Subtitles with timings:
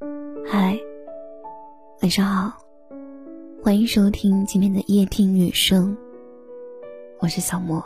[0.00, 0.78] 嗨，
[2.02, 2.56] 晚上好，
[3.64, 5.96] 欢迎收听今天的夜听女生，
[7.18, 7.84] 我是小莫。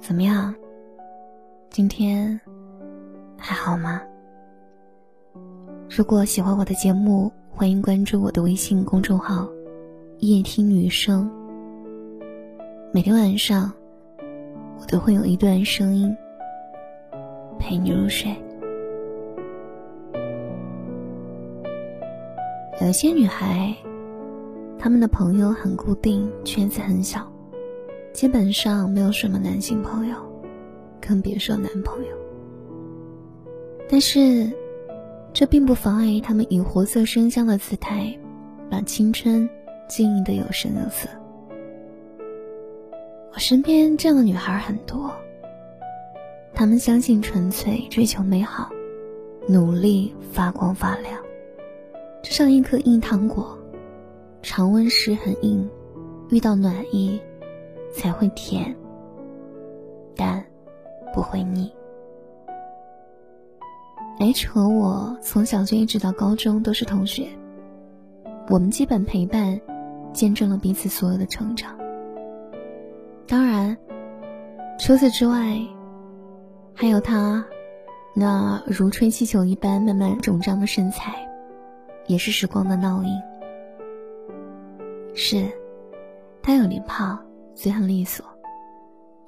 [0.00, 0.52] 怎么样？
[1.70, 2.40] 今天
[3.36, 4.02] 还好吗？
[5.88, 9.48] 如果喜欢我的节目，欢迎关注我的微信公众号
[10.18, 11.30] “夜听女生”。
[12.92, 13.72] 每天晚上，
[14.80, 16.12] 我都会有一段声音
[17.56, 18.34] 陪你入睡。
[22.80, 23.74] 有些女孩，
[24.78, 27.26] 她们的朋友很固定，圈子很小，
[28.12, 30.14] 基本上没有什么男性朋友，
[31.00, 32.10] 更别说男朋友。
[33.90, 34.48] 但是，
[35.32, 38.16] 这并不妨碍她们以活色生香的姿态，
[38.70, 39.50] 把青春
[39.88, 41.08] 经营的有声有色。
[43.32, 45.10] 我身边这样的女孩很多，
[46.54, 48.70] 她们相信纯粹，追求美好，
[49.48, 51.18] 努力发光发亮。
[52.22, 53.56] 就像一颗硬糖果，
[54.42, 55.68] 常温时很硬，
[56.30, 57.20] 遇到暖意
[57.92, 58.74] 才会甜，
[60.16, 60.44] 但
[61.14, 61.72] 不会腻。
[64.18, 67.28] H 和我从小就一直到高中都是同学，
[68.48, 69.60] 我们基本陪伴，
[70.12, 71.78] 见证了彼此所有的成长。
[73.28, 73.76] 当然，
[74.76, 75.56] 除此之外，
[76.74, 77.44] 还有他
[78.12, 81.27] 那如吹气球一般慢慢肿胀的身材。
[82.08, 83.12] 也是时光的烙印。
[85.14, 85.46] 是，
[86.42, 87.18] 他有点胖，
[87.54, 88.24] 嘴很利索，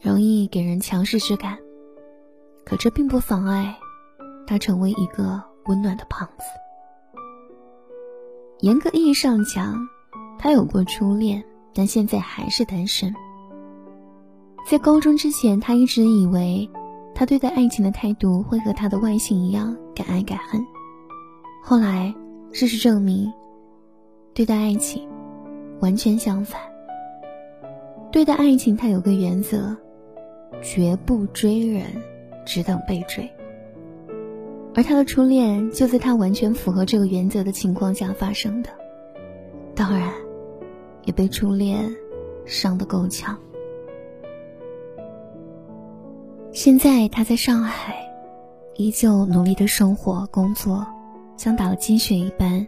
[0.01, 1.59] 容易给人强势之感。
[2.65, 3.77] 可这并不妨碍
[4.47, 6.45] 他成为一个温暖的胖子。
[8.61, 9.77] 严格意义上讲，
[10.39, 13.15] 他有过初恋，但现在还是单身。
[14.67, 16.71] 在高中之前，他一直以为
[17.15, 20.65] 他对待爱情的态度会和他的外形一样，敢爱敢恨。
[21.63, 22.15] 后来。
[22.53, 23.33] 事实证明，
[24.35, 25.09] 对待爱情
[25.81, 26.61] 完全相反。
[28.11, 29.77] 对待爱情，他有个原则：
[30.61, 31.87] 绝不追人，
[32.45, 33.31] 只等被追。
[34.75, 38.71] 而他的初恋就在他完全符合这个原则的情况下发生的，
[39.75, 40.13] 当然，
[41.05, 41.95] 也被初恋
[42.45, 43.39] 伤得够呛。
[46.53, 47.95] 现在他在上海，
[48.75, 50.85] 依旧努力的生活工作。
[51.41, 52.67] 像打了鸡血一般，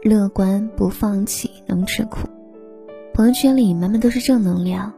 [0.00, 2.26] 乐观不放弃，能吃苦。
[3.12, 4.90] 朋友圈里满满都是正能量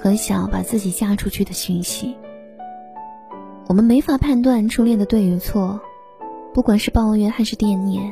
[0.00, 2.16] 和想把自己嫁出去的讯息。
[3.66, 5.78] 我们没法判断初恋的对与错，
[6.54, 8.10] 不管是抱怨还是惦念，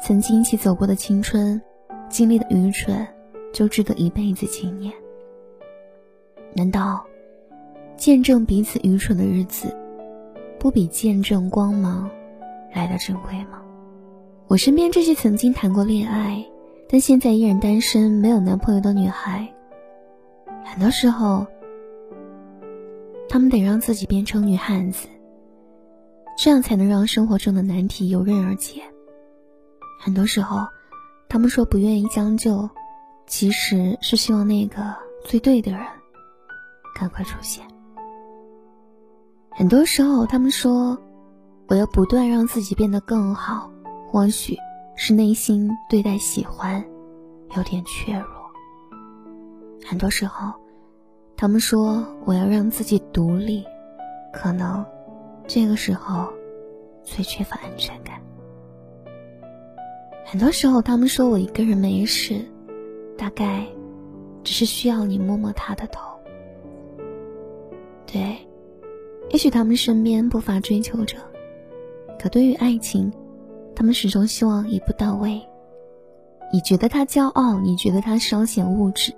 [0.00, 1.60] 曾经一起走过的青春，
[2.08, 3.04] 经历的愚蠢，
[3.52, 4.94] 就值得一辈子纪念。
[6.54, 7.04] 难道
[7.96, 9.76] 见证彼此愚蠢的日子，
[10.56, 12.08] 不比见证光芒？
[12.76, 13.62] 来的珍贵吗？
[14.48, 16.46] 我身边这些曾经谈过恋爱，
[16.90, 19.50] 但现在依然单身、没有男朋友的女孩，
[20.62, 21.46] 很多时候，
[23.30, 25.08] 她们得让自己变成女汉子，
[26.36, 28.82] 这样才能让生活中的难题游刃而解。
[29.98, 30.58] 很多时候，
[31.30, 32.68] 她们说不愿意将就，
[33.26, 34.94] 其实是希望那个
[35.24, 35.80] 最对的人
[36.94, 37.66] 赶快出现。
[39.50, 40.96] 很多时候，他们说。
[41.68, 43.70] 我要不断让自己变得更好，
[44.06, 44.56] 或许
[44.94, 46.84] 是内心对待喜欢
[47.56, 48.26] 有点怯弱。
[49.84, 50.52] 很多时候，
[51.36, 53.64] 他们说我要让自己独立，
[54.32, 54.84] 可能
[55.48, 56.32] 这个时候
[57.02, 58.20] 最缺乏安全感。
[60.24, 62.44] 很多时候，他们说我一个人没事，
[63.18, 63.66] 大概
[64.44, 66.00] 只是需要你摸摸他的头。
[68.06, 68.36] 对，
[69.30, 71.16] 也许他们身边不乏追求者。
[72.18, 73.12] 可对于爱情，
[73.74, 75.40] 他们始终希望一步到位。
[76.52, 79.12] 你觉得他骄傲，你觉得他稍显物质，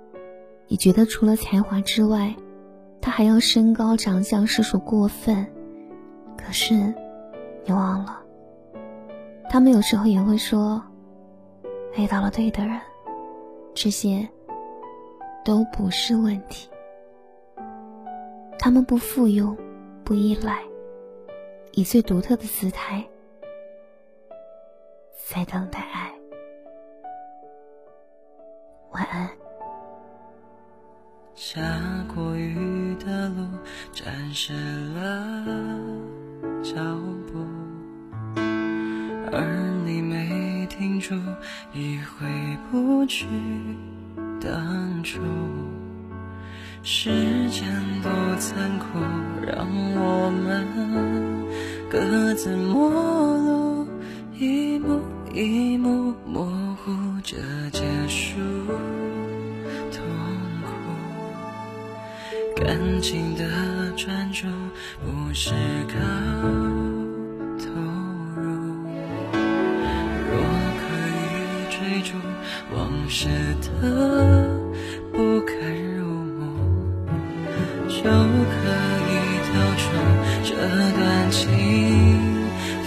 [0.67, 2.35] 你觉得除了才华之外，
[2.99, 5.45] 他还要身高长相实属过分。
[6.35, 6.73] 可是，
[7.65, 8.19] 你忘了，
[9.49, 10.81] 他们有时候也会说，
[11.95, 12.79] 遇到了对的人，
[13.73, 14.27] 这些
[15.45, 16.69] 都不是问题。
[18.57, 19.55] 他们不附庸，
[20.03, 20.59] 不依赖。
[21.73, 23.05] 以最独特的姿态，
[25.27, 26.13] 在等待爱。
[28.91, 29.29] 晚安。
[31.35, 31.61] 下
[32.13, 33.47] 过雨的路，
[33.93, 34.53] 沾湿
[34.93, 35.79] 了
[36.61, 36.75] 脚
[37.31, 37.39] 步，
[39.31, 41.15] 而你没停住，
[41.73, 42.27] 已回
[42.69, 43.25] 不去
[44.41, 45.21] 当初。
[46.83, 47.65] 时间
[48.01, 48.85] 多残酷，
[49.45, 50.67] 让我们。
[51.89, 53.87] 各自陌路。
[54.37, 55.01] 一幕
[55.33, 56.45] 一幕模
[56.77, 56.91] 糊
[57.23, 57.35] 着
[57.73, 58.39] 结束，
[59.91, 60.01] 痛
[60.63, 60.69] 苦，
[62.55, 63.43] 感情的
[63.97, 64.47] 专注
[65.03, 65.51] 不是
[65.89, 65.95] 靠
[67.59, 67.65] 投
[68.39, 68.47] 入。
[70.31, 70.31] 若
[70.79, 70.81] 可
[71.19, 71.27] 以
[71.69, 72.15] 追逐
[72.73, 72.79] 往
[73.09, 73.27] 事
[73.61, 74.48] 的
[78.01, 79.13] 就可以
[79.43, 79.83] 跳出
[80.45, 80.55] 这
[80.97, 81.43] 段情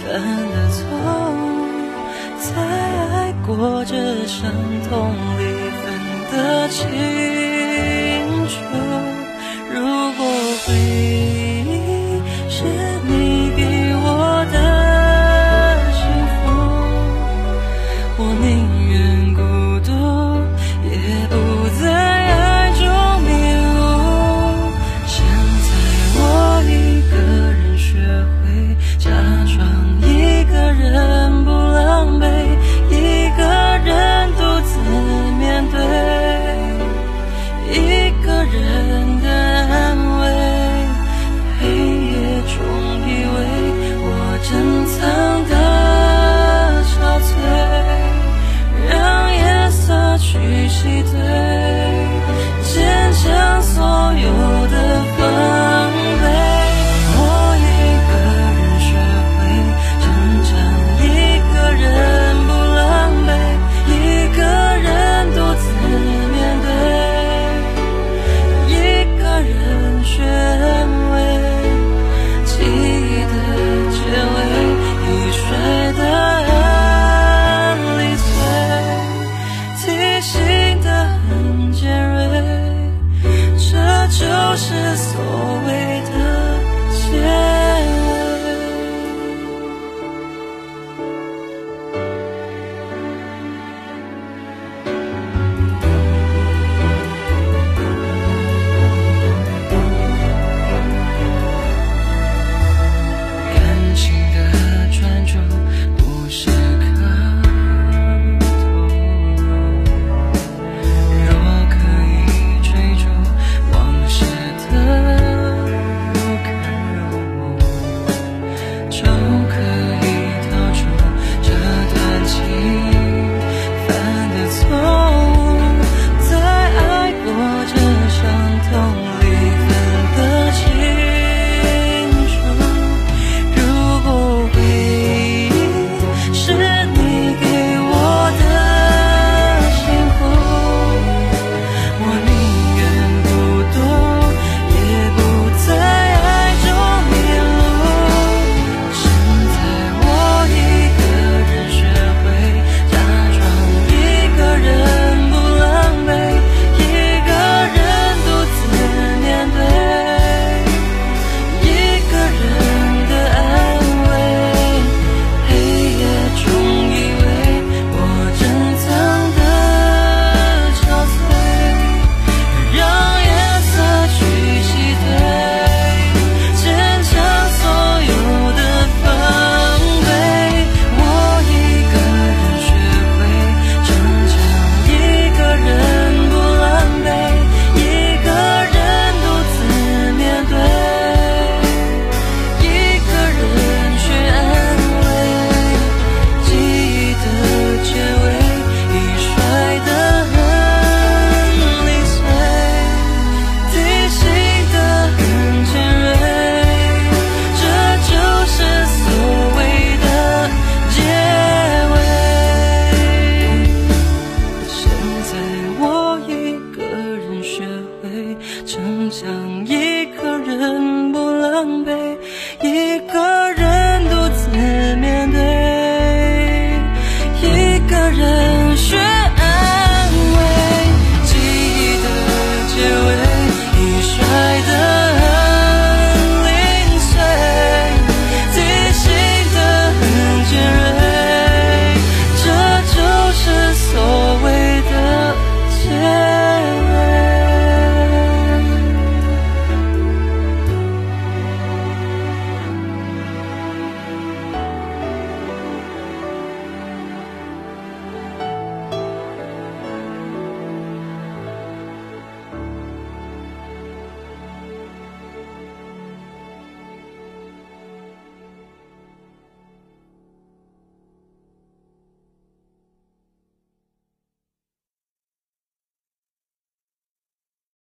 [0.01, 0.03] 犯
[0.49, 0.81] 的错
[1.31, 1.37] 误。
[2.39, 2.49] 在
[3.13, 3.93] 爱过这
[4.25, 4.51] 伤
[4.89, 5.41] 痛里
[5.81, 5.85] 分
[6.31, 6.83] 得清
[8.47, 8.92] 楚。
[50.73, 51.52] 谁对